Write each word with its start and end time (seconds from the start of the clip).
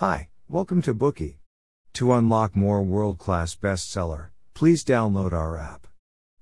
Hi, 0.00 0.28
welcome 0.48 0.80
to 0.80 0.94
Bookey. 0.94 1.40
To 1.92 2.14
unlock 2.14 2.56
more 2.56 2.82
world 2.82 3.18
class 3.18 3.54
bestseller, 3.54 4.28
please 4.54 4.82
download 4.82 5.34
our 5.34 5.58
app. 5.58 5.86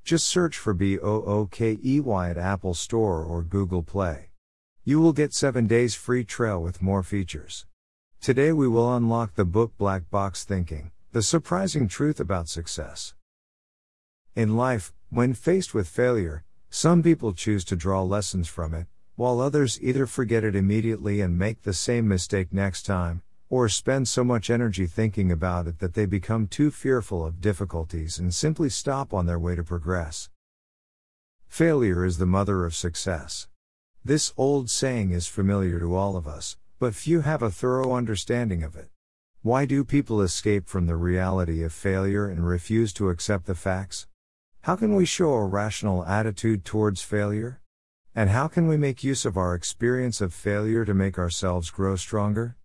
Just 0.05 0.29
search 0.29 0.57
for 0.57 0.73
B 0.73 0.97
O 0.97 1.23
O 1.25 1.47
K 1.51 1.77
E 1.85 1.99
Y 1.99 2.31
at 2.31 2.39
Apple 2.39 2.75
Store 2.75 3.25
or 3.25 3.43
Google 3.43 3.83
Play. 3.83 4.31
You 4.85 5.01
will 5.01 5.13
get 5.13 5.35
7 5.35 5.67
days 5.67 5.97
free 5.97 6.23
trial 6.23 6.63
with 6.63 6.81
more 6.81 7.03
features. 7.03 7.67
Today 8.21 8.53
we 8.53 8.69
will 8.69 8.95
unlock 8.95 9.35
the 9.35 9.45
book 9.45 9.73
Black 9.77 10.09
Box 10.09 10.45
Thinking 10.45 10.93
The 11.11 11.25
Surprising 11.25 11.89
Truth 11.89 12.21
About 12.21 12.49
Success. 12.49 13.15
In 14.37 14.57
life, 14.57 14.93
when 15.11 15.35
faced 15.35 15.75
with 15.75 15.89
failure, 15.89 16.45
some 16.71 17.03
people 17.03 17.33
choose 17.33 17.65
to 17.65 17.75
draw 17.75 18.05
lessons 18.05 18.47
from 18.47 18.73
it, 18.73 18.87
while 19.17 19.41
others 19.41 19.81
either 19.83 20.07
forget 20.07 20.45
it 20.45 20.55
immediately 20.55 21.21
and 21.21 21.37
make 21.37 21.63
the 21.63 21.75
same 21.75 22.07
mistake 22.07 22.53
next 22.53 22.83
time, 22.87 23.21
or 23.51 23.69
spend 23.69 24.07
so 24.07 24.23
much 24.23 24.51
energy 24.51 24.87
thinking 24.87 25.33
about 25.33 25.67
it 25.67 25.79
that 25.79 25.95
they 25.95 26.05
become 26.05 26.47
too 26.47 26.71
fearful 26.71 27.25
of 27.25 27.41
difficulties 27.41 28.19
and 28.19 28.35
simply 28.35 28.69
stop 28.69 29.15
on 29.15 29.27
their 29.27 29.39
way 29.39 29.55
to 29.55 29.65
progress. 29.65 30.29
Failure 31.47 32.05
is 32.05 32.19
the 32.19 32.27
mother 32.27 32.65
of 32.65 32.75
success. 32.75 33.49
This 34.05 34.33
old 34.37 34.69
saying 34.69 35.11
is 35.11 35.27
familiar 35.27 35.81
to 35.81 35.95
all 35.95 36.17
of 36.17 36.29
us, 36.29 36.57
but 36.79 36.95
few 36.95 37.23
have 37.23 37.43
a 37.43 37.51
thorough 37.51 37.95
understanding 37.95 38.63
of 38.63 38.77
it. 38.77 38.89
Why 39.43 39.65
do 39.65 39.83
people 39.83 40.21
escape 40.21 40.69
from 40.69 40.87
the 40.87 40.97
reality 40.97 41.63
of 41.63 41.73
failure 41.73 42.29
and 42.29 42.47
refuse 42.47 42.93
to 42.95 43.09
accept 43.09 43.47
the 43.47 43.55
facts? 43.55 44.07
How 44.63 44.77
can 44.77 44.95
we 44.95 45.07
show 45.07 45.33
a 45.33 45.47
rational 45.47 46.05
attitude 46.05 46.65
towards 46.65 47.03
failure? 47.03 47.61
And 48.15 48.31
how 48.31 48.49
can 48.49 48.69
we 48.69 48.77
make 48.77 49.05
use 49.05 49.25
of 49.25 49.37
our 49.37 49.55
experience 49.55 50.21
of 50.21 50.35
failure 50.35 50.85
to 50.85 50.93
make 50.93 51.19
ourselves 51.19 51.71
grow 51.71 51.97
stronger? 51.97 52.57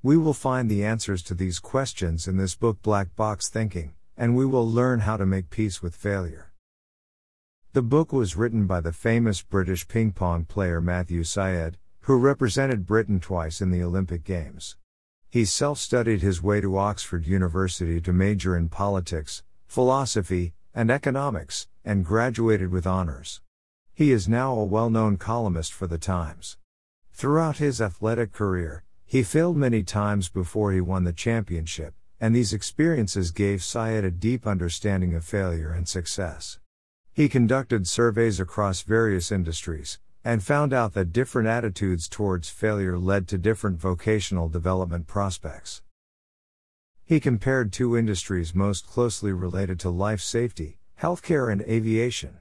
We 0.00 0.16
will 0.16 0.32
find 0.32 0.70
the 0.70 0.84
answers 0.84 1.24
to 1.24 1.34
these 1.34 1.58
questions 1.58 2.28
in 2.28 2.36
this 2.36 2.54
book 2.54 2.80
Black 2.82 3.16
Box 3.16 3.48
Thinking, 3.48 3.94
and 4.16 4.36
we 4.36 4.46
will 4.46 4.70
learn 4.70 5.00
how 5.00 5.16
to 5.16 5.26
make 5.26 5.50
peace 5.50 5.82
with 5.82 5.96
failure. 5.96 6.52
The 7.72 7.82
book 7.82 8.12
was 8.12 8.36
written 8.36 8.68
by 8.68 8.80
the 8.80 8.92
famous 8.92 9.42
British 9.42 9.88
ping 9.88 10.12
pong 10.12 10.44
player 10.44 10.80
Matthew 10.80 11.24
Syed, 11.24 11.78
who 12.02 12.16
represented 12.16 12.86
Britain 12.86 13.18
twice 13.18 13.60
in 13.60 13.72
the 13.72 13.82
Olympic 13.82 14.22
Games. 14.22 14.76
He 15.28 15.44
self 15.44 15.78
studied 15.78 16.22
his 16.22 16.40
way 16.40 16.60
to 16.60 16.78
Oxford 16.78 17.26
University 17.26 18.00
to 18.00 18.12
major 18.12 18.56
in 18.56 18.68
politics, 18.68 19.42
philosophy, 19.66 20.54
and 20.72 20.92
economics, 20.92 21.66
and 21.84 22.04
graduated 22.04 22.70
with 22.70 22.86
honors. 22.86 23.40
He 23.94 24.12
is 24.12 24.28
now 24.28 24.54
a 24.54 24.64
well 24.64 24.90
known 24.90 25.16
columnist 25.16 25.72
for 25.72 25.88
The 25.88 25.98
Times. 25.98 26.56
Throughout 27.10 27.56
his 27.56 27.80
athletic 27.80 28.32
career, 28.32 28.84
he 29.10 29.22
failed 29.22 29.56
many 29.56 29.82
times 29.82 30.28
before 30.28 30.70
he 30.70 30.82
won 30.82 31.04
the 31.04 31.14
championship, 31.14 31.94
and 32.20 32.36
these 32.36 32.52
experiences 32.52 33.30
gave 33.30 33.64
Syed 33.64 34.04
a 34.04 34.10
deep 34.10 34.46
understanding 34.46 35.14
of 35.14 35.24
failure 35.24 35.70
and 35.70 35.88
success. 35.88 36.58
He 37.10 37.26
conducted 37.26 37.88
surveys 37.88 38.38
across 38.38 38.82
various 38.82 39.32
industries, 39.32 39.98
and 40.22 40.42
found 40.42 40.74
out 40.74 40.92
that 40.92 41.10
different 41.10 41.48
attitudes 41.48 42.06
towards 42.06 42.50
failure 42.50 42.98
led 42.98 43.26
to 43.28 43.38
different 43.38 43.80
vocational 43.80 44.46
development 44.46 45.06
prospects. 45.06 45.80
He 47.06 47.18
compared 47.18 47.72
two 47.72 47.96
industries 47.96 48.54
most 48.54 48.86
closely 48.86 49.32
related 49.32 49.80
to 49.80 49.88
life 49.88 50.20
safety 50.20 50.80
healthcare 51.00 51.50
and 51.50 51.62
aviation. 51.62 52.40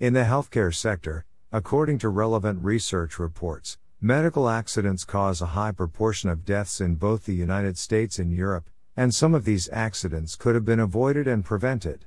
In 0.00 0.14
the 0.14 0.22
healthcare 0.22 0.74
sector, 0.74 1.26
according 1.52 1.98
to 1.98 2.08
relevant 2.08 2.64
research 2.64 3.18
reports, 3.18 3.76
Medical 4.00 4.48
accidents 4.48 5.04
cause 5.04 5.42
a 5.42 5.46
high 5.46 5.72
proportion 5.72 6.30
of 6.30 6.44
deaths 6.44 6.80
in 6.80 6.94
both 6.94 7.24
the 7.24 7.34
United 7.34 7.76
States 7.76 8.20
and 8.20 8.32
Europe, 8.32 8.70
and 8.96 9.12
some 9.12 9.34
of 9.34 9.44
these 9.44 9.68
accidents 9.72 10.36
could 10.36 10.54
have 10.54 10.64
been 10.64 10.78
avoided 10.78 11.26
and 11.26 11.44
prevented. 11.44 12.04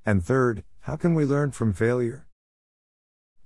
And 0.05 0.23
third, 0.23 0.63
how 0.81 0.97
can 0.97 1.15
we 1.15 1.25
learn 1.25 1.53
from 1.53 1.73
failure? 1.73 2.27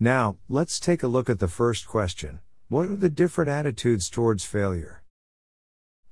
Now, 0.01 0.39
let's 0.49 0.81
take 0.81 1.05
a 1.05 1.09
look 1.09 1.31
at 1.31 1.39
the 1.39 1.47
first 1.47 1.87
question 1.87 2.41
What 2.67 2.89
are 2.89 2.97
the 2.97 3.09
different 3.09 3.49
attitudes 3.49 4.11
towards 4.11 4.45
failure? 4.45 5.05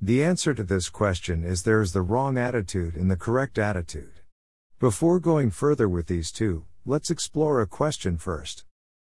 The 0.01 0.23
answer 0.23 0.55
to 0.55 0.63
this 0.63 0.89
question 0.89 1.43
is 1.43 1.65
there 1.65 1.83
is 1.83 1.95
the 1.95 2.03
wrong 2.03 2.39
attitude 2.39 2.95
and 2.95 3.11
the 3.11 3.17
correct 3.17 3.59
attitude. 3.59 4.21
Before 4.79 5.19
going 5.19 5.51
further 5.51 5.89
with 5.89 6.07
these 6.07 6.31
two, 6.31 6.67
Let's 6.85 7.13
explore 7.13 7.61
a 7.61 7.67
question 7.69 8.19
first. 8.19 8.65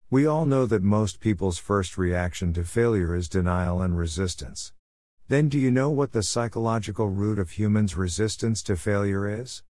We 0.08 0.26
all 0.26 0.46
know 0.46 0.64
that 0.64 0.84
most 0.84 1.18
people's 1.18 1.58
first 1.58 1.98
reaction 1.98 2.52
to 2.52 2.62
failure 2.62 3.16
is 3.16 3.28
denial 3.28 3.82
and 3.82 3.98
resistance. 3.98 4.72
Then, 5.26 5.48
do 5.48 5.58
you 5.58 5.72
know 5.72 5.90
what 5.90 6.12
the 6.12 6.22
psychological 6.22 7.08
root 7.08 7.36
of 7.36 7.50
humans' 7.50 7.96
resistance 7.96 8.62
to 8.62 8.76
failure 8.76 9.28
is? 9.28 9.64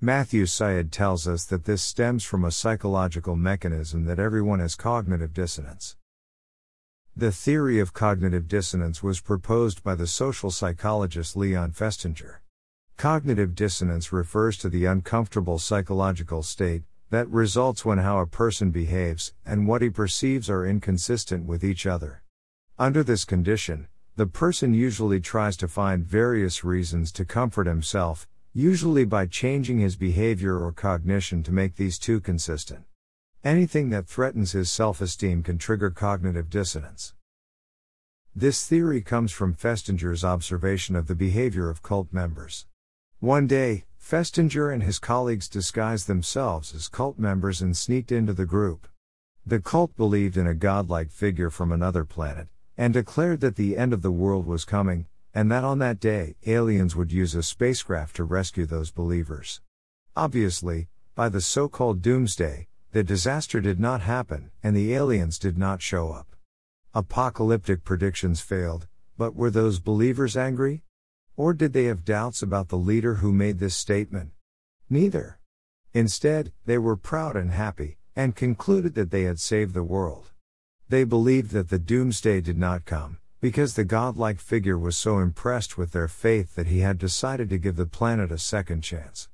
Matthew 0.00 0.46
Syed 0.46 0.92
tells 0.92 1.26
us 1.26 1.44
that 1.46 1.64
this 1.64 1.82
stems 1.82 2.22
from 2.22 2.44
a 2.44 2.52
psychological 2.52 3.34
mechanism 3.34 4.04
that 4.04 4.20
everyone 4.20 4.60
has 4.60 4.76
cognitive 4.76 5.34
dissonance. 5.34 5.96
The 7.16 7.32
theory 7.32 7.80
of 7.80 7.92
cognitive 7.92 8.46
dissonance 8.46 9.02
was 9.02 9.18
proposed 9.18 9.82
by 9.82 9.96
the 9.96 10.06
social 10.06 10.52
psychologist 10.52 11.36
Leon 11.36 11.72
Festinger. 11.72 12.36
Cognitive 12.96 13.56
dissonance 13.56 14.12
refers 14.12 14.56
to 14.58 14.68
the 14.68 14.84
uncomfortable 14.84 15.58
psychological 15.58 16.44
state, 16.44 16.84
that 17.10 17.28
results 17.28 17.84
when 17.84 17.98
how 17.98 18.20
a 18.20 18.26
person 18.26 18.70
behaves 18.70 19.32
and 19.46 19.66
what 19.66 19.82
he 19.82 19.90
perceives 19.90 20.50
are 20.50 20.66
inconsistent 20.66 21.46
with 21.46 21.64
each 21.64 21.86
other. 21.86 22.22
Under 22.78 23.02
this 23.02 23.24
condition, 23.24 23.88
the 24.16 24.26
person 24.26 24.74
usually 24.74 25.20
tries 25.20 25.56
to 25.56 25.68
find 25.68 26.04
various 26.04 26.64
reasons 26.64 27.12
to 27.12 27.24
comfort 27.24 27.66
himself, 27.66 28.26
usually 28.52 29.04
by 29.04 29.26
changing 29.26 29.78
his 29.78 29.96
behavior 29.96 30.58
or 30.58 30.72
cognition 30.72 31.42
to 31.44 31.52
make 31.52 31.76
these 31.76 31.98
two 31.98 32.20
consistent. 32.20 32.84
Anything 33.44 33.90
that 33.90 34.08
threatens 34.08 34.52
his 34.52 34.70
self 34.70 35.00
esteem 35.00 35.42
can 35.42 35.58
trigger 35.58 35.90
cognitive 35.90 36.50
dissonance. 36.50 37.14
This 38.34 38.66
theory 38.66 39.00
comes 39.00 39.32
from 39.32 39.54
Festinger's 39.54 40.24
observation 40.24 40.94
of 40.96 41.06
the 41.06 41.14
behavior 41.14 41.70
of 41.70 41.82
cult 41.82 42.12
members. 42.12 42.66
One 43.20 43.46
day, 43.46 43.84
Festinger 44.08 44.72
and 44.72 44.82
his 44.82 44.98
colleagues 44.98 45.50
disguised 45.50 46.06
themselves 46.06 46.74
as 46.74 46.88
cult 46.88 47.18
members 47.18 47.60
and 47.60 47.76
sneaked 47.76 48.10
into 48.10 48.32
the 48.32 48.46
group. 48.46 48.88
The 49.44 49.60
cult 49.60 49.94
believed 49.98 50.38
in 50.38 50.46
a 50.46 50.54
godlike 50.54 51.10
figure 51.10 51.50
from 51.50 51.70
another 51.70 52.06
planet, 52.06 52.48
and 52.74 52.94
declared 52.94 53.40
that 53.40 53.56
the 53.56 53.76
end 53.76 53.92
of 53.92 54.00
the 54.00 54.10
world 54.10 54.46
was 54.46 54.64
coming, 54.64 55.08
and 55.34 55.52
that 55.52 55.62
on 55.62 55.78
that 55.80 56.00
day, 56.00 56.36
aliens 56.46 56.96
would 56.96 57.12
use 57.12 57.34
a 57.34 57.42
spacecraft 57.42 58.16
to 58.16 58.24
rescue 58.24 58.64
those 58.64 58.90
believers. 58.90 59.60
Obviously, 60.16 60.88
by 61.14 61.28
the 61.28 61.42
so 61.42 61.68
called 61.68 62.00
doomsday, 62.00 62.66
the 62.92 63.04
disaster 63.04 63.60
did 63.60 63.78
not 63.78 64.00
happen, 64.00 64.50
and 64.62 64.74
the 64.74 64.94
aliens 64.94 65.38
did 65.38 65.58
not 65.58 65.82
show 65.82 66.12
up. 66.12 66.34
Apocalyptic 66.94 67.84
predictions 67.84 68.40
failed, 68.40 68.86
but 69.18 69.36
were 69.36 69.50
those 69.50 69.80
believers 69.80 70.34
angry? 70.34 70.82
Or 71.38 71.54
did 71.54 71.72
they 71.72 71.84
have 71.84 72.04
doubts 72.04 72.42
about 72.42 72.68
the 72.68 72.76
leader 72.76 73.14
who 73.14 73.32
made 73.32 73.60
this 73.60 73.76
statement? 73.76 74.32
Neither. 74.90 75.38
Instead, 75.94 76.50
they 76.66 76.78
were 76.78 76.96
proud 76.96 77.36
and 77.36 77.52
happy, 77.52 77.96
and 78.16 78.34
concluded 78.34 78.96
that 78.96 79.12
they 79.12 79.22
had 79.22 79.38
saved 79.38 79.72
the 79.72 79.84
world. 79.84 80.32
They 80.88 81.04
believed 81.04 81.52
that 81.52 81.68
the 81.68 81.78
doomsday 81.78 82.40
did 82.40 82.58
not 82.58 82.84
come, 82.84 83.18
because 83.40 83.74
the 83.74 83.84
godlike 83.84 84.40
figure 84.40 84.76
was 84.76 84.96
so 84.96 85.20
impressed 85.20 85.78
with 85.78 85.92
their 85.92 86.08
faith 86.08 86.56
that 86.56 86.66
he 86.66 86.80
had 86.80 86.98
decided 86.98 87.48
to 87.50 87.58
give 87.58 87.76
the 87.76 87.86
planet 87.86 88.32
a 88.32 88.38
second 88.38 88.80
chance. 88.80 89.28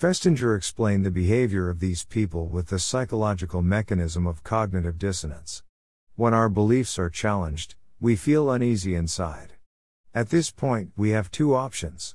Festinger 0.00 0.56
explained 0.56 1.04
the 1.04 1.10
behavior 1.10 1.68
of 1.68 1.80
these 1.80 2.04
people 2.04 2.46
with 2.46 2.68
the 2.68 2.78
psychological 2.78 3.60
mechanism 3.60 4.24
of 4.24 4.44
cognitive 4.44 5.00
dissonance. 5.00 5.64
When 6.14 6.32
our 6.32 6.48
beliefs 6.48 6.96
are 6.96 7.10
challenged, 7.10 7.74
we 7.98 8.14
feel 8.14 8.52
uneasy 8.52 8.94
inside. 8.94 9.55
At 10.16 10.30
this 10.30 10.50
point, 10.50 10.92
we 10.96 11.10
have 11.10 11.30
two 11.30 11.54
options. 11.54 12.14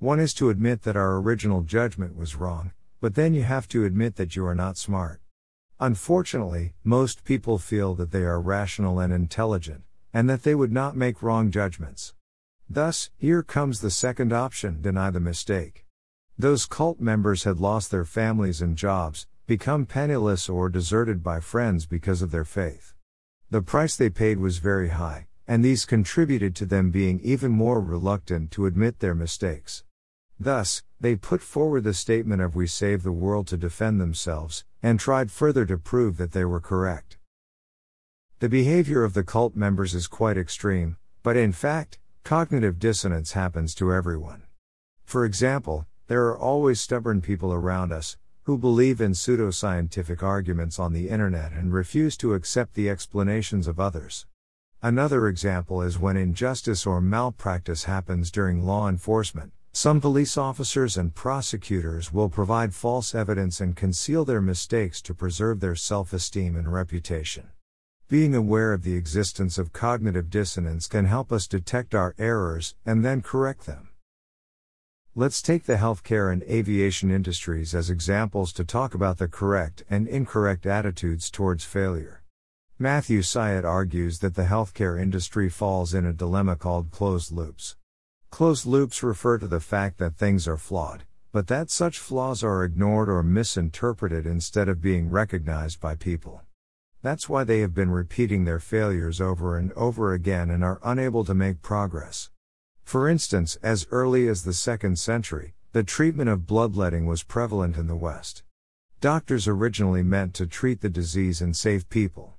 One 0.00 0.18
is 0.18 0.34
to 0.34 0.50
admit 0.50 0.82
that 0.82 0.96
our 0.96 1.14
original 1.18 1.62
judgment 1.62 2.16
was 2.16 2.34
wrong, 2.34 2.72
but 3.00 3.14
then 3.14 3.34
you 3.34 3.44
have 3.44 3.68
to 3.68 3.84
admit 3.84 4.16
that 4.16 4.34
you 4.34 4.44
are 4.44 4.54
not 4.56 4.76
smart. 4.76 5.20
Unfortunately, 5.78 6.74
most 6.82 7.22
people 7.22 7.58
feel 7.58 7.94
that 7.94 8.10
they 8.10 8.24
are 8.24 8.40
rational 8.40 8.98
and 8.98 9.12
intelligent, 9.12 9.84
and 10.12 10.28
that 10.28 10.42
they 10.42 10.56
would 10.56 10.72
not 10.72 10.96
make 10.96 11.22
wrong 11.22 11.52
judgments. 11.52 12.14
Thus, 12.68 13.10
here 13.16 13.44
comes 13.44 13.80
the 13.80 13.92
second 13.92 14.32
option 14.32 14.82
deny 14.82 15.10
the 15.10 15.20
mistake. 15.20 15.84
Those 16.36 16.66
cult 16.66 16.98
members 16.98 17.44
had 17.44 17.60
lost 17.60 17.92
their 17.92 18.04
families 18.04 18.60
and 18.60 18.76
jobs, 18.76 19.28
become 19.46 19.86
penniless 19.86 20.48
or 20.48 20.68
deserted 20.68 21.22
by 21.22 21.38
friends 21.38 21.86
because 21.86 22.22
of 22.22 22.32
their 22.32 22.44
faith. 22.44 22.94
The 23.52 23.62
price 23.62 23.94
they 23.94 24.10
paid 24.10 24.40
was 24.40 24.58
very 24.58 24.88
high, 24.88 25.28
and 25.46 25.64
these 25.64 25.84
contributed 25.84 26.54
to 26.56 26.66
them 26.66 26.90
being 26.90 27.20
even 27.20 27.50
more 27.50 27.80
reluctant 27.80 28.50
to 28.50 28.66
admit 28.66 28.98
their 28.98 29.14
mistakes. 29.14 29.84
Thus, 30.38 30.82
they 31.00 31.16
put 31.16 31.40
forward 31.40 31.84
the 31.84 31.94
statement 31.94 32.42
of 32.42 32.56
we 32.56 32.66
save 32.66 33.02
the 33.02 33.12
world 33.12 33.46
to 33.48 33.56
defend 33.56 34.00
themselves, 34.00 34.64
and 34.82 35.00
tried 35.00 35.30
further 35.30 35.64
to 35.66 35.78
prove 35.78 36.16
that 36.16 36.32
they 36.32 36.44
were 36.44 36.60
correct. 36.60 37.18
The 38.40 38.48
behavior 38.48 39.02
of 39.02 39.14
the 39.14 39.24
cult 39.24 39.56
members 39.56 39.94
is 39.94 40.06
quite 40.06 40.36
extreme, 40.36 40.98
but 41.22 41.36
in 41.36 41.52
fact, 41.52 41.98
cognitive 42.22 42.78
dissonance 42.78 43.32
happens 43.32 43.74
to 43.76 43.92
everyone. 43.92 44.42
For 45.04 45.24
example, 45.24 45.86
there 46.08 46.26
are 46.26 46.38
always 46.38 46.80
stubborn 46.80 47.20
people 47.20 47.52
around 47.52 47.92
us, 47.92 48.16
who 48.42 48.58
believe 48.58 49.00
in 49.00 49.12
pseudoscientific 49.12 50.22
arguments 50.22 50.78
on 50.78 50.92
the 50.92 51.08
internet 51.08 51.52
and 51.52 51.72
refuse 51.72 52.16
to 52.18 52.34
accept 52.34 52.74
the 52.74 52.90
explanations 52.90 53.66
of 53.66 53.80
others. 53.80 54.26
Another 54.82 55.26
example 55.26 55.80
is 55.80 55.98
when 55.98 56.16
injustice 56.16 56.86
or 56.86 57.00
malpractice 57.00 57.84
happens 57.84 58.30
during 58.30 58.66
law 58.66 58.88
enforcement. 58.88 59.52
Some 59.72 60.00
police 60.00 60.36
officers 60.36 60.96
and 60.96 61.14
prosecutors 61.14 62.12
will 62.12 62.28
provide 62.28 62.74
false 62.74 63.14
evidence 63.14 63.60
and 63.60 63.74
conceal 63.74 64.24
their 64.24 64.40
mistakes 64.40 65.00
to 65.02 65.14
preserve 65.14 65.60
their 65.60 65.76
self 65.76 66.12
esteem 66.12 66.56
and 66.56 66.72
reputation. 66.72 67.48
Being 68.08 68.34
aware 68.34 68.72
of 68.72 68.82
the 68.82 68.94
existence 68.94 69.58
of 69.58 69.72
cognitive 69.72 70.30
dissonance 70.30 70.86
can 70.86 71.06
help 71.06 71.32
us 71.32 71.46
detect 71.46 71.94
our 71.94 72.14
errors 72.18 72.74
and 72.84 73.04
then 73.04 73.22
correct 73.22 73.66
them. 73.66 73.88
Let's 75.14 75.40
take 75.40 75.64
the 75.64 75.76
healthcare 75.76 76.30
and 76.30 76.42
aviation 76.42 77.10
industries 77.10 77.74
as 77.74 77.88
examples 77.88 78.52
to 78.52 78.64
talk 78.64 78.94
about 78.94 79.16
the 79.16 79.28
correct 79.28 79.82
and 79.88 80.06
incorrect 80.06 80.66
attitudes 80.66 81.30
towards 81.30 81.64
failure. 81.64 82.22
Matthew 82.78 83.22
Syed 83.22 83.64
argues 83.64 84.18
that 84.18 84.34
the 84.34 84.44
healthcare 84.44 85.00
industry 85.00 85.48
falls 85.48 85.94
in 85.94 86.04
a 86.04 86.12
dilemma 86.12 86.56
called 86.56 86.90
closed 86.90 87.32
loops. 87.32 87.74
Closed 88.28 88.66
loops 88.66 89.02
refer 89.02 89.38
to 89.38 89.46
the 89.46 89.60
fact 89.60 89.96
that 89.96 90.16
things 90.16 90.46
are 90.46 90.58
flawed, 90.58 91.04
but 91.32 91.46
that 91.46 91.70
such 91.70 91.98
flaws 91.98 92.44
are 92.44 92.64
ignored 92.64 93.08
or 93.08 93.22
misinterpreted 93.22 94.26
instead 94.26 94.68
of 94.68 94.82
being 94.82 95.08
recognized 95.08 95.80
by 95.80 95.94
people. 95.94 96.42
That's 97.00 97.30
why 97.30 97.44
they 97.44 97.60
have 97.60 97.72
been 97.72 97.90
repeating 97.90 98.44
their 98.44 98.60
failures 98.60 99.22
over 99.22 99.56
and 99.56 99.72
over 99.72 100.12
again 100.12 100.50
and 100.50 100.62
are 100.62 100.78
unable 100.84 101.24
to 101.24 101.34
make 101.34 101.62
progress. 101.62 102.28
For 102.84 103.08
instance, 103.08 103.56
as 103.62 103.86
early 103.90 104.28
as 104.28 104.44
the 104.44 104.52
second 104.52 104.98
century, 104.98 105.54
the 105.72 105.82
treatment 105.82 106.28
of 106.28 106.46
bloodletting 106.46 107.06
was 107.06 107.22
prevalent 107.22 107.78
in 107.78 107.86
the 107.86 107.96
West. 107.96 108.42
Doctors 109.00 109.48
originally 109.48 110.02
meant 110.02 110.34
to 110.34 110.46
treat 110.46 110.82
the 110.82 110.90
disease 110.90 111.40
and 111.40 111.56
save 111.56 111.88
people. 111.88 112.35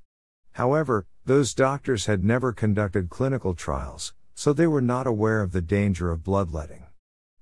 However, 0.57 1.05
those 1.23 1.53
doctors 1.53 2.07
had 2.07 2.23
never 2.23 2.51
conducted 2.51 3.11
clinical 3.11 3.53
trials, 3.53 4.15
so 4.33 4.53
they 4.53 4.65
were 4.65 4.81
not 4.81 5.05
aware 5.05 5.43
of 5.43 5.51
the 5.51 5.61
danger 5.61 6.09
of 6.09 6.23
bloodletting. 6.23 6.87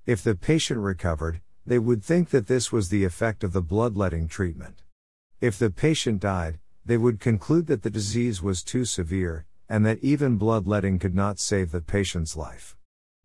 If 0.04 0.22
the 0.22 0.34
patient 0.34 0.80
recovered, 0.80 1.40
they 1.64 1.78
would 1.78 2.04
think 2.04 2.28
that 2.28 2.46
this 2.46 2.70
was 2.70 2.90
the 2.90 3.04
effect 3.04 3.42
of 3.42 3.54
the 3.54 3.62
bloodletting 3.62 4.28
treatment. 4.28 4.82
If 5.40 5.58
the 5.58 5.70
patient 5.70 6.20
died, 6.20 6.58
they 6.84 6.98
would 6.98 7.18
conclude 7.18 7.68
that 7.68 7.82
the 7.82 7.88
disease 7.88 8.42
was 8.42 8.62
too 8.62 8.84
severe, 8.84 9.46
and 9.66 9.86
that 9.86 10.04
even 10.04 10.36
bloodletting 10.36 10.98
could 10.98 11.14
not 11.14 11.38
save 11.38 11.70
the 11.70 11.80
patient's 11.80 12.36
life. 12.36 12.76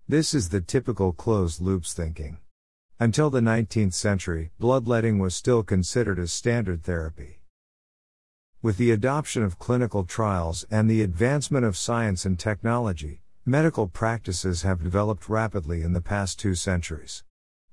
This 0.08 0.34
is 0.34 0.48
the 0.48 0.62
typical 0.62 1.12
closed 1.12 1.60
loops 1.60 1.94
thinking. 1.94 2.38
Until 2.98 3.30
the 3.30 3.42
19th 3.42 3.94
century, 3.94 4.52
bloodletting 4.58 5.20
was 5.20 5.36
still 5.36 5.64
considered 5.64 6.18
as 6.18 6.32
standard 6.32 6.84
therapy. 6.84 7.41
With 8.64 8.78
the 8.78 8.92
adoption 8.92 9.42
of 9.42 9.58
clinical 9.58 10.04
trials 10.04 10.68
and 10.70 10.88
the 10.88 11.02
advancement 11.02 11.66
of 11.66 11.76
science 11.76 12.26
and 12.26 12.38
technology, 12.38 13.24
medical 13.44 13.88
practices 13.88 14.62
have 14.62 14.84
developed 14.84 15.28
rapidly 15.28 15.82
in 15.82 15.94
the 15.94 16.02
past 16.02 16.38
two 16.38 16.54
centuries. 16.54 17.24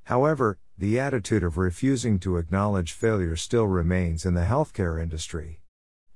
However, 0.04 0.58
the 0.78 0.98
attitude 0.98 1.42
of 1.42 1.58
refusing 1.58 2.18
to 2.20 2.38
acknowledge 2.38 2.94
failure 2.94 3.36
still 3.36 3.66
remains 3.66 4.24
in 4.24 4.32
the 4.32 4.46
healthcare 4.46 4.98
industry. 4.98 5.60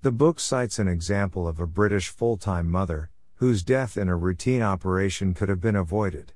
The 0.00 0.10
book 0.10 0.40
cites 0.40 0.78
an 0.78 0.88
example 0.88 1.46
of 1.46 1.60
a 1.60 1.66
British 1.66 2.08
full 2.08 2.38
time 2.38 2.70
mother, 2.70 3.10
whose 3.34 3.62
death 3.62 3.98
in 3.98 4.08
a 4.08 4.16
routine 4.16 4.62
operation 4.62 5.34
could 5.34 5.50
have 5.50 5.60
been 5.60 5.76
avoided. 5.76 6.32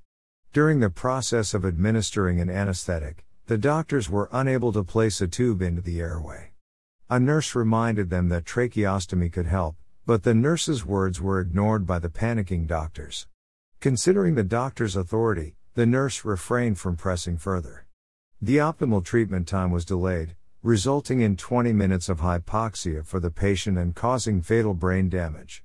During 0.53 0.81
the 0.81 0.91
process 0.91 1.55
of 1.55 1.65
administering 1.65 2.39
an 2.43 2.51
anesthetic, 2.51 3.25
the 3.47 3.57
doctors 3.57 4.11
were 4.11 4.29
unable 4.31 4.75
to 4.75 4.85
place 4.85 5.23
a 5.23 5.27
tube 5.27 5.63
into 5.63 5.81
the 5.81 6.01
airway. 6.01 6.51
A 7.09 7.21
nurse 7.21 7.55
reminded 7.55 8.11
them 8.11 8.31
that 8.31 8.45
tracheostomy 8.45 9.31
could 9.31 9.47
help, 9.47 9.77
but 10.07 10.25
the 10.25 10.35
nurse's 10.35 10.85
words 10.85 11.21
were 11.21 11.39
ignored 11.39 11.87
by 11.87 12.01
the 12.01 12.09
panicking 12.09 12.67
doctors. 12.67 13.29
Considering 13.79 14.35
the 14.35 14.43
doctor's 14.43 14.97
authority, 14.97 15.55
the 15.75 15.87
nurse 15.87 16.25
refrained 16.25 16.81
from 16.81 16.97
pressing 16.97 17.37
further. 17.37 17.87
The 18.43 18.57
optimal 18.57 19.05
treatment 19.05 19.47
time 19.47 19.71
was 19.71 19.85
delayed, 19.85 20.35
resulting 20.65 21.21
in 21.21 21.37
20 21.37 21.73
minutes 21.73 22.09
of 22.09 22.23
hypoxia 22.23 23.07
for 23.07 23.21
the 23.21 23.31
patient 23.31 23.79
and 23.79 23.95
causing 23.95 24.43
fatal 24.43 24.75
brain 24.75 25.09
damage. 25.09 25.63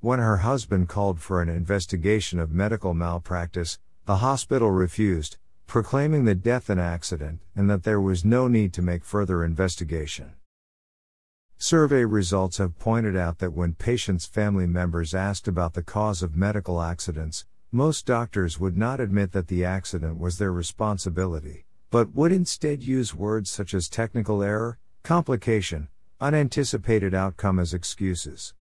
When 0.00 0.18
her 0.18 0.38
husband 0.38 0.88
called 0.88 1.20
for 1.20 1.40
an 1.40 1.48
investigation 1.48 2.40
of 2.40 2.50
medical 2.50 2.94
malpractice, 2.94 3.78
the 4.06 4.16
hospital 4.16 4.72
refused, 4.72 5.36
proclaiming 5.68 6.24
the 6.24 6.34
death 6.34 6.68
an 6.68 6.80
accident 6.80 7.42
and 7.54 7.70
that 7.70 7.84
there 7.84 8.00
was 8.00 8.24
no 8.24 8.48
need 8.48 8.72
to 8.72 8.82
make 8.82 9.04
further 9.04 9.44
investigation. 9.44 10.32
Survey 11.62 12.06
results 12.06 12.56
have 12.56 12.78
pointed 12.78 13.14
out 13.14 13.38
that 13.38 13.52
when 13.52 13.74
patients' 13.74 14.24
family 14.24 14.66
members 14.66 15.14
asked 15.14 15.46
about 15.46 15.74
the 15.74 15.82
cause 15.82 16.22
of 16.22 16.34
medical 16.34 16.80
accidents, 16.80 17.44
most 17.70 18.06
doctors 18.06 18.58
would 18.58 18.78
not 18.78 18.98
admit 18.98 19.32
that 19.32 19.48
the 19.48 19.62
accident 19.62 20.18
was 20.18 20.38
their 20.38 20.54
responsibility, 20.54 21.66
but 21.90 22.14
would 22.14 22.32
instead 22.32 22.82
use 22.82 23.14
words 23.14 23.50
such 23.50 23.74
as 23.74 23.90
technical 23.90 24.42
error, 24.42 24.78
complication, 25.02 25.88
unanticipated 26.18 27.12
outcome 27.12 27.58
as 27.58 27.74
excuses. 27.74 28.54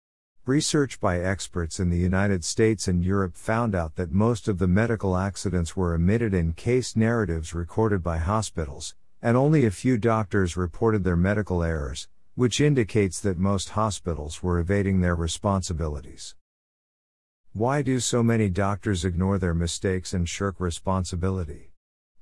Research 0.44 0.98
by 0.98 1.20
experts 1.20 1.78
in 1.78 1.90
the 1.90 1.98
United 1.98 2.44
States 2.44 2.88
and 2.88 3.04
Europe 3.04 3.36
found 3.36 3.76
out 3.76 3.94
that 3.94 4.10
most 4.10 4.48
of 4.48 4.58
the 4.58 4.66
medical 4.66 5.16
accidents 5.16 5.76
were 5.76 5.94
omitted 5.94 6.34
in 6.34 6.52
case 6.52 6.96
narratives 6.96 7.54
recorded 7.54 8.02
by 8.02 8.18
hospitals, 8.18 8.96
and 9.22 9.36
only 9.36 9.64
a 9.64 9.70
few 9.70 9.98
doctors 9.98 10.56
reported 10.56 11.04
their 11.04 11.16
medical 11.16 11.62
errors, 11.62 12.08
which 12.38 12.61
indicates 12.61 13.18
that 13.18 13.37
most 13.37 13.71
hospitals 13.71 14.45
were 14.45 14.61
evading 14.61 15.00
their 15.00 15.16
responsibilities. 15.16 16.37
Why 17.52 17.83
do 17.83 17.99
so 17.99 18.23
many 18.23 18.49
doctors 18.49 19.04
ignore 19.04 19.38
their 19.38 19.54
mistakes 19.54 20.14
and 20.14 20.28
shirk 20.28 20.61
responsibility? 20.61 21.73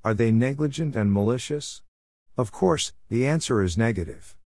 Are 0.02 0.14
they 0.14 0.32
negligent 0.32 0.96
and 0.96 1.12
malicious? 1.12 1.82
Of 2.38 2.50
course, 2.50 2.94
the 3.10 3.26
answer 3.26 3.62
is 3.62 3.76
negative. 3.76 4.38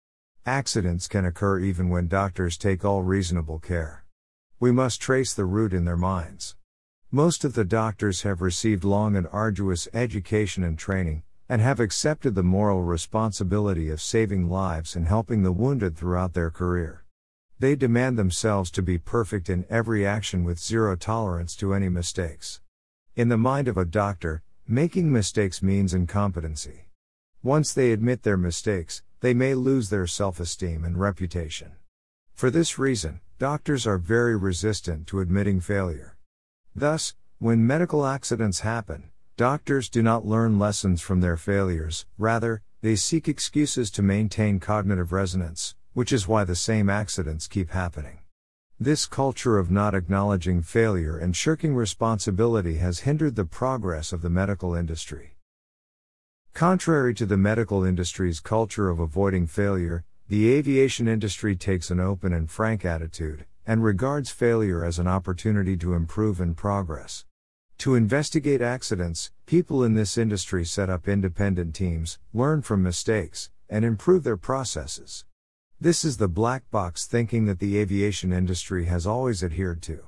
Accidents 0.44 1.08
can 1.08 1.24
occur 1.24 1.60
even 1.60 1.90
when 1.90 2.08
doctors 2.08 2.58
take 2.58 2.84
all 2.84 3.04
reasonable 3.04 3.60
care. 3.60 4.06
We 4.60 4.72
must 4.72 5.00
trace 5.00 5.36
the 5.36 5.46
root 5.46 5.72
in 5.72 5.86
their 5.86 5.96
minds. 5.96 6.56
Most 7.12 7.46
of 7.46 7.54
the 7.54 7.64
doctors 7.64 8.24
have 8.24 8.42
received 8.42 8.84
long 8.84 9.16
and 9.16 9.28
arduous 9.32 9.88
education 9.94 10.64
and 10.64 10.80
training, 10.80 11.22
and 11.50 11.62
have 11.62 11.79
accepted 11.79 12.36
the 12.36 12.44
moral 12.44 12.84
responsibility 12.84 13.89
of 13.89 14.00
saving 14.00 14.48
lives 14.48 14.96
and 14.96 15.08
helping 15.08 15.41
the 15.41 15.51
wounded 15.51 15.98
throughout 15.98 16.34
their 16.34 16.51
career. 16.51 17.03
They 17.58 17.75
demand 17.75 18.18
themselves 18.18 18.70
to 18.72 18.84
be 18.84 19.00
perfect 19.00 19.50
in 19.50 19.65
every 19.70 20.06
action 20.06 20.44
with 20.44 20.60
zero 20.60 20.96
tolerance 20.96 21.56
to 21.58 21.74
any 21.74 21.89
mistakes. 21.89 22.62
In 23.15 23.29
the 23.29 23.38
mind 23.38 23.68
of 23.68 23.77
a 23.77 23.84
doctor, 23.84 24.44
making 24.68 25.12
mistakes 25.12 25.63
means 25.63 25.94
incompetency. 25.94 26.86
Once 27.41 27.74
they 27.74 27.91
admit 27.91 28.22
their 28.22 28.38
mistakes, 28.38 29.01
they 29.22 29.34
may 29.34 29.56
lose 29.56 29.89
their 29.89 30.08
self 30.08 30.39
esteem 30.39 30.86
and 30.86 30.98
reputation. 30.98 31.72
For 32.34 32.50
this 32.50 32.77
reason, 32.77 33.22
doctors 33.39 33.88
are 33.88 33.98
very 33.98 34.38
resistant 34.38 35.08
to 35.08 35.20
admitting 35.20 35.60
failure. 35.60 36.15
Thus, 36.75 37.15
when 37.39 37.65
medical 37.65 38.06
accidents 38.06 38.60
happen, 38.62 39.10
doctors 39.39 39.88
do 39.88 40.03
not 40.03 40.25
learn 40.25 40.60
lessons 40.60 41.00
from 41.00 41.22
their 41.22 41.38
failures, 41.38 42.05
rather, 42.17 42.62
they 42.81 42.93
seek 42.93 43.29
excuses 43.29 43.89
to 43.89 44.01
maintain 44.01 44.60
cognitive 44.60 45.13
resonance, 45.13 45.75
which 45.93 46.12
is 46.12 46.27
why 46.27 46.43
the 46.43 46.58
same 46.58 46.89
accidents 46.89 47.48
keep 47.48 47.69
happening. 47.69 48.19
This 48.77 49.05
culture 49.05 49.58
of 49.58 49.72
not 49.72 49.96
acknowledging 49.96 50.62
failure 50.62 51.17
and 51.17 51.34
shirking 51.34 51.74
responsibility 51.74 52.79
has 52.79 53.08
hindered 53.08 53.38
the 53.38 53.46
progress 53.46 54.12
of 54.12 54.22
the 54.22 54.29
medical 54.29 54.75
industry. 54.75 55.38
Contrary 56.53 57.13
to 57.13 57.25
the 57.25 57.38
medical 57.38 57.86
industry's 57.86 58.41
culture 58.41 58.89
of 58.89 59.00
avoiding 59.00 59.48
failure, 59.48 60.03
the 60.27 60.51
aviation 60.51 61.08
industry 61.08 61.55
takes 61.55 61.89
an 61.89 62.01
open 62.01 62.34
and 62.34 62.51
frank 62.51 62.84
attitude, 62.84 63.46
and 63.65 63.86
regards 63.86 64.31
failure 64.31 64.84
as 64.84 65.00
an 65.00 65.08
opportunity 65.08 65.77
to 65.77 65.93
improve 65.93 66.41
and 66.41 66.58
progress. 66.58 67.24
To 67.79 67.95
investigate 67.95 68.62
accidents, 68.62 69.31
people 69.45 69.86
in 69.86 69.93
this 69.93 70.17
industry 70.17 70.65
set 70.65 70.89
up 70.89 71.07
independent 71.07 71.74
teams, 71.74 72.19
learn 72.33 72.62
from 72.62 72.83
mistakes, 72.83 73.51
and 73.69 73.86
improve 73.86 74.25
their 74.25 74.36
processes. 74.36 75.24
This 75.79 76.03
is 76.03 76.17
the 76.17 76.27
black 76.27 76.69
box 76.71 77.05
thinking 77.05 77.45
that 77.45 77.59
the 77.59 77.77
aviation 77.77 78.33
industry 78.33 78.88
has 78.88 79.07
always 79.07 79.41
adhered 79.41 79.81
to. 79.83 80.03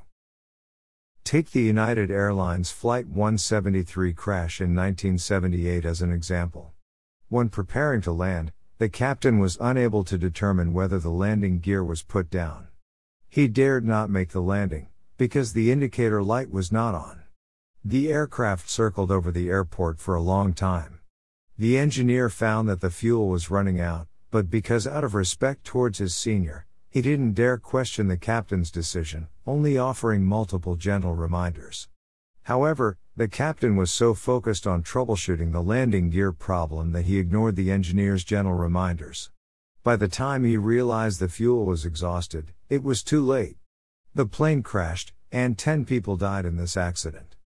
Take 1.24 1.52
the 1.52 1.62
United 1.62 2.12
Airlines 2.12 2.72
Flight 2.72 3.08
173 3.08 4.14
crash 4.16 4.60
in 4.60 4.76
1978 4.76 5.86
as 5.86 6.02
an 6.02 6.12
example. 6.12 6.74
When 7.30 7.48
preparing 7.48 8.02
to 8.02 8.12
land, 8.12 8.52
the 8.80 8.90
captain 8.90 9.40
was 9.40 9.58
unable 9.62 10.04
to 10.04 10.18
determine 10.18 10.74
whether 10.74 11.00
the 11.00 11.10
landing 11.10 11.60
gear 11.60 11.86
was 11.86 12.04
put 12.04 12.30
down. 12.30 12.68
He 13.30 13.48
dared 13.48 13.86
not 13.86 14.10
make 14.10 14.32
the 14.32 14.42
landing, 14.42 14.90
because 15.18 15.54
the 15.54 15.72
indicator 15.72 16.22
light 16.22 16.52
was 16.52 16.70
not 16.70 16.96
on. 16.96 17.21
The 17.84 18.12
aircraft 18.14 18.70
circled 18.70 19.10
over 19.10 19.32
the 19.32 19.50
airport 19.50 19.98
for 19.98 20.14
a 20.14 20.22
long 20.22 20.54
time. 20.54 21.00
The 21.58 21.80
engineer 21.80 22.30
found 22.30 22.70
that 22.70 22.80
the 22.80 22.92
fuel 22.92 23.28
was 23.28 23.50
running 23.50 23.82
out, 23.82 24.06
but 24.30 24.52
because 24.52 24.86
out 24.86 25.04
of 25.04 25.16
respect 25.16 25.64
towards 25.64 25.98
his 25.98 26.14
senior, 26.14 26.68
he 26.92 27.02
didn't 27.02 27.34
dare 27.34 27.58
question 27.58 28.08
the 28.08 28.18
captain's 28.18 28.70
decision, 28.70 29.30
only 29.48 29.80
offering 29.80 30.24
multiple 30.24 30.76
gentle 30.76 31.16
reminders. 31.16 31.90
However, 32.44 33.00
the 33.18 33.28
captain 33.28 33.76
was 33.76 33.90
so 33.90 34.14
focused 34.14 34.68
on 34.68 34.84
troubleshooting 34.84 35.52
the 35.52 35.64
landing 35.64 36.12
gear 36.12 36.32
problem 36.32 36.92
that 36.92 37.06
he 37.06 37.18
ignored 37.18 37.56
the 37.56 37.72
engineer's 37.72 38.24
gentle 38.24 38.54
reminders. 38.54 39.32
By 39.84 39.96
the 39.96 40.08
time 40.08 40.44
he 40.44 40.56
realized 40.56 41.20
the 41.20 41.28
fuel 41.30 41.66
was 41.66 41.84
exhausted, 41.84 42.54
it 42.70 42.84
was 42.84 43.02
too 43.02 43.26
late. 43.26 43.58
The 44.14 44.28
plane 44.28 44.62
crashed, 44.62 45.14
and 45.32 45.58
10 45.58 45.86
people 45.86 46.16
died 46.16 46.46
in 46.46 46.58
this 46.58 46.78
accident. 46.78 47.38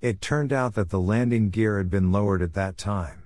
It 0.00 0.22
turned 0.22 0.50
out 0.50 0.76
that 0.76 0.88
the 0.88 0.98
landing 0.98 1.50
gear 1.50 1.76
had 1.76 1.90
been 1.90 2.10
lowered 2.10 2.40
at 2.40 2.54
that 2.54 2.78
time. 2.78 3.24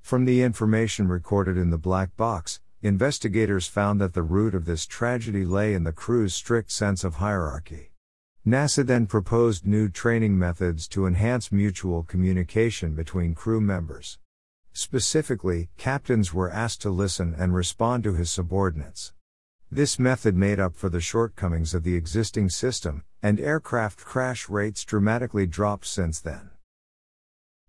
From 0.00 0.24
the 0.24 0.40
information 0.40 1.08
recorded 1.08 1.58
in 1.58 1.68
the 1.68 1.76
black 1.76 2.16
box, 2.16 2.58
investigators 2.80 3.66
found 3.66 4.00
that 4.00 4.14
the 4.14 4.22
root 4.22 4.54
of 4.54 4.64
this 4.64 4.86
tragedy 4.86 5.44
lay 5.44 5.74
in 5.74 5.84
the 5.84 5.92
crew's 5.92 6.32
strict 6.32 6.72
sense 6.72 7.04
of 7.04 7.16
hierarchy. 7.16 7.92
NASA 8.46 8.86
then 8.86 9.06
proposed 9.06 9.66
new 9.66 9.90
training 9.90 10.38
methods 10.38 10.88
to 10.88 11.06
enhance 11.06 11.52
mutual 11.52 12.02
communication 12.02 12.94
between 12.94 13.34
crew 13.34 13.60
members. 13.60 14.18
Specifically, 14.72 15.68
captains 15.76 16.32
were 16.32 16.50
asked 16.50 16.80
to 16.80 16.90
listen 16.90 17.34
and 17.36 17.54
respond 17.54 18.04
to 18.04 18.14
his 18.14 18.30
subordinates. 18.30 19.12
This 19.70 19.98
method 19.98 20.34
made 20.34 20.60
up 20.60 20.76
for 20.76 20.88
the 20.88 21.00
shortcomings 21.00 21.74
of 21.74 21.82
the 21.82 21.94
existing 21.94 22.48
system, 22.48 23.04
and 23.26 23.40
aircraft 23.40 24.04
crash 24.04 24.48
rates 24.48 24.84
dramatically 24.84 25.48
dropped 25.48 25.84
since 25.84 26.20
then. 26.20 26.48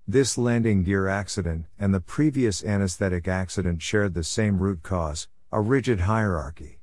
This 0.07 0.37
landing 0.37 0.83
gear 0.83 1.07
accident 1.07 1.65
and 1.79 1.91
the 1.91 1.99
previous 1.99 2.63
anesthetic 2.63 3.27
accident 3.27 3.81
shared 3.81 4.13
the 4.13 4.23
same 4.23 4.59
root 4.59 4.83
cause 4.83 5.27
a 5.51 5.59
rigid 5.59 6.01
hierarchy. 6.01 6.77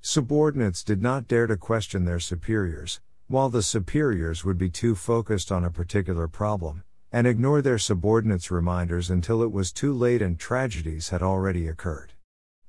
Subordinates 0.00 0.82
did 0.82 1.02
not 1.02 1.28
dare 1.28 1.46
to 1.46 1.58
question 1.58 2.06
their 2.06 2.18
superiors, 2.18 3.02
while 3.26 3.50
the 3.50 3.62
superiors 3.62 4.42
would 4.42 4.56
be 4.56 4.70
too 4.70 4.94
focused 4.94 5.52
on 5.52 5.62
a 5.62 5.70
particular 5.70 6.26
problem, 6.26 6.82
and 7.12 7.26
ignore 7.26 7.60
their 7.60 7.76
subordinates' 7.76 8.50
reminders 8.50 9.10
until 9.10 9.42
it 9.42 9.52
was 9.52 9.70
too 9.70 9.92
late 9.92 10.22
and 10.22 10.38
tragedies 10.38 11.10
had 11.10 11.22
already 11.22 11.68
occurred. 11.68 12.13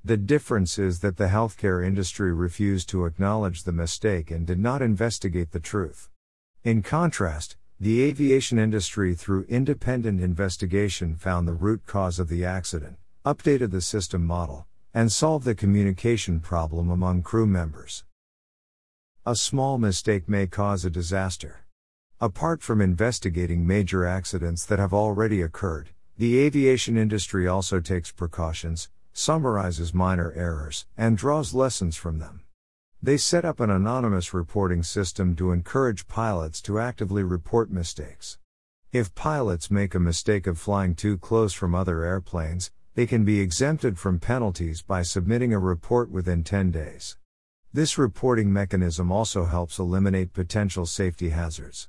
The 0.06 0.18
difference 0.18 0.78
is 0.78 1.00
that 1.00 1.18
the 1.18 1.30
healthcare 1.30 1.84
industry 1.84 2.32
refused 2.32 2.90
to 2.90 3.06
acknowledge 3.06 3.64
the 3.64 3.72
mistake 3.72 4.30
and 4.30 4.46
did 4.46 4.60
not 4.60 4.84
investigate 4.84 5.50
the 5.50 5.60
truth. 5.60 6.10
In 6.64 6.84
contrast, 6.84 7.58
the 7.80 8.04
aviation 8.04 8.60
industry, 8.60 9.16
through 9.16 9.48
independent 9.50 10.22
investigation, 10.22 11.16
found 11.16 11.48
the 11.48 11.54
root 11.54 11.88
cause 11.88 12.20
of 12.20 12.30
the 12.30 12.46
accident, 12.46 12.98
updated 13.26 13.72
the 13.72 13.82
system 13.82 14.24
model, 14.24 14.68
and 14.94 15.12
solved 15.12 15.44
the 15.44 15.56
communication 15.56 16.40
problem 16.40 16.92
among 16.92 17.24
crew 17.24 17.48
members. 17.48 18.04
A 19.26 19.36
small 19.36 19.80
mistake 19.80 20.30
may 20.30 20.46
cause 20.46 20.86
a 20.86 20.92
disaster. 20.92 21.66
Apart 22.22 22.62
from 22.62 22.80
investigating 22.80 23.66
major 23.66 24.06
accidents 24.06 24.66
that 24.66 24.78
have 24.78 24.94
already 24.94 25.42
occurred, 25.42 25.90
the 26.16 26.38
aviation 26.38 26.96
industry 26.96 27.48
also 27.48 27.80
takes 27.80 28.12
precautions, 28.12 28.90
summarizes 29.18 29.94
minor 29.94 30.34
errors, 30.34 30.86
and 30.98 31.18
draws 31.18 31.54
lessons 31.54 31.96
from 31.96 32.20
them. 32.20 32.42
They 33.02 33.16
set 33.16 33.46
up 33.46 33.62
an 33.62 33.70
anonymous 33.70 34.34
reporting 34.34 34.84
system 34.84 35.38
to 35.38 35.54
encourage 35.54 36.08
pilots 36.08 36.62
to 36.64 36.80
actively 36.80 37.24
report 37.24 37.72
mistakes. 37.72 38.38
If 38.92 39.16
pilots 39.16 39.72
make 39.72 39.96
a 39.96 40.00
mistake 40.00 40.48
of 40.48 40.60
flying 40.60 40.96
too 40.96 41.18
close 41.18 41.54
from 41.54 41.74
other 41.74 42.04
airplanes, 42.04 42.72
they 42.96 43.06
can 43.06 43.24
be 43.24 43.40
exempted 43.40 43.98
from 43.98 44.20
penalties 44.20 44.82
by 44.82 45.02
submitting 45.02 45.54
a 45.54 45.60
report 45.60 46.12
within 46.12 46.44
10 46.44 46.72
days. 46.72 47.18
This 47.72 47.98
reporting 47.98 48.52
mechanism 48.52 49.14
also 49.14 49.46
helps 49.46 49.80
eliminate 49.80 50.34
potential 50.34 50.86
safety 50.86 51.30
hazards. 51.30 51.88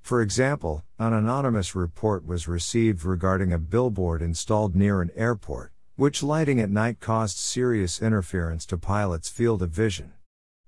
For 0.00 0.20
example, 0.20 0.82
an 0.98 1.12
anonymous 1.12 1.76
report 1.76 2.26
was 2.26 2.48
received 2.48 3.04
regarding 3.04 3.52
a 3.52 3.58
billboard 3.58 4.22
installed 4.22 4.74
near 4.74 5.00
an 5.00 5.10
airport, 5.14 5.72
which 5.96 6.22
lighting 6.22 6.60
at 6.60 6.70
night 6.70 6.98
caused 6.98 7.36
serious 7.36 8.02
interference 8.02 8.66
to 8.66 8.76
pilots' 8.76 9.28
field 9.28 9.62
of 9.62 9.70
vision. 9.70 10.12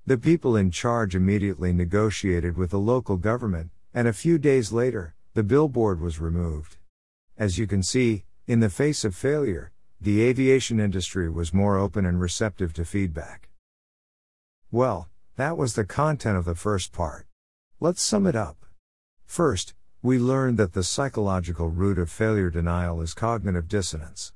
The 0.06 0.16
people 0.16 0.54
in 0.54 0.70
charge 0.70 1.16
immediately 1.16 1.72
negotiated 1.72 2.56
with 2.56 2.70
the 2.70 2.78
local 2.78 3.16
government, 3.16 3.70
and 3.92 4.06
a 4.06 4.12
few 4.12 4.38
days 4.38 4.70
later, 4.70 5.14
the 5.34 5.42
billboard 5.42 6.00
was 6.00 6.20
removed. 6.20 6.76
As 7.36 7.58
you 7.58 7.66
can 7.66 7.82
see, 7.82 8.24
in 8.46 8.60
the 8.60 8.70
face 8.70 9.04
of 9.04 9.16
failure, 9.16 9.72
the 10.00 10.22
aviation 10.22 10.78
industry 10.78 11.28
was 11.28 11.52
more 11.52 11.76
open 11.76 12.06
and 12.06 12.20
receptive 12.20 12.72
to 12.74 12.84
feedback. 12.84 13.48
Well, 14.70 15.08
that 15.36 15.56
was 15.56 15.74
the 15.74 15.84
content 15.84 16.36
of 16.36 16.44
the 16.44 16.54
first 16.54 16.92
part. 16.92 17.26
Let's 17.80 18.00
sum 18.00 18.26
it 18.26 18.36
up. 18.36 18.64
First, 19.24 19.74
we 20.02 20.18
learned 20.18 20.56
that 20.58 20.72
the 20.72 20.84
psychological 20.84 21.68
root 21.68 21.98
of 21.98 22.10
failure 22.10 22.48
denial 22.48 23.00
is 23.00 23.12
cognitive 23.12 23.66
dissonance. 23.66 24.32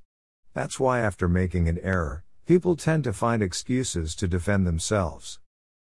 That's 0.53 0.81
why, 0.81 1.01
after 1.01 1.29
making 1.29 1.69
an 1.69 1.79
error, 1.83 2.25
people 2.47 2.75
tend 2.75 3.05
to 3.05 3.13
find 3.13 3.43
excuses 3.43 4.15
to 4.17 4.27
defend 4.27 4.67
themselves. 4.67 5.39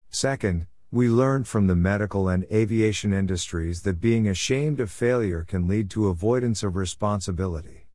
Second, 0.09 0.67
We 0.89 1.09
learned 1.09 1.49
from 1.49 1.67
the 1.67 1.75
medical 1.75 2.29
and 2.29 2.45
aviation 2.49 3.11
industries 3.11 3.81
that 3.81 3.99
being 3.99 4.29
ashamed 4.29 4.79
of 4.79 4.89
failure 4.89 5.43
can 5.43 5.67
lead 5.67 5.89
to 5.89 6.07
avoidance 6.07 6.63
of 6.63 6.77
responsibility. 6.77 7.87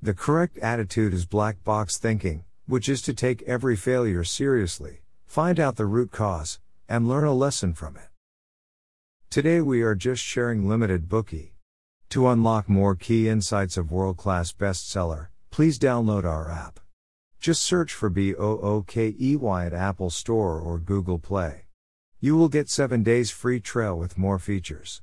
The 0.00 0.14
correct 0.14 0.56
attitude 0.58 1.12
is 1.12 1.26
black 1.26 1.64
box 1.64 1.98
thinking, 1.98 2.44
which 2.66 2.88
is 2.88 3.02
to 3.02 3.14
take 3.14 3.42
every 3.42 3.74
failure 3.74 4.22
seriously, 4.22 5.00
find 5.24 5.58
out 5.58 5.74
the 5.74 5.86
root 5.86 6.12
cause, 6.12 6.60
and 6.88 7.08
learn 7.08 7.24
a 7.24 7.34
lesson 7.34 7.74
from 7.74 7.96
it. 7.96 8.10
Today 9.28 9.60
we 9.60 9.82
are 9.82 9.96
just 9.96 10.22
sharing 10.22 10.68
limited 10.68 11.08
Bookey. 11.08 11.50
To 12.10 12.28
unlock 12.28 12.68
more 12.68 12.94
key 12.94 13.28
insights 13.28 13.76
of 13.76 13.90
world 13.90 14.16
class 14.16 14.52
bestseller, 14.52 15.28
please 15.56 15.78
download 15.78 16.24
our 16.24 16.50
app. 16.50 16.80
Just 17.40 17.62
search 17.62 17.94
for 17.94 18.10
B 18.10 18.34
O 18.34 18.58
O 18.58 18.82
K 18.82 19.14
E 19.18 19.36
Y 19.36 19.64
at 19.64 19.72
Apple 19.72 20.10
Store 20.10 20.60
or 20.60 20.78
Google 20.78 21.18
Play. 21.18 21.64
You 22.20 22.36
will 22.36 22.50
get 22.50 22.68
7 22.68 23.02
days 23.02 23.30
free 23.30 23.58
trial 23.58 23.98
with 23.98 24.18
more 24.18 24.38
features. 24.38 25.00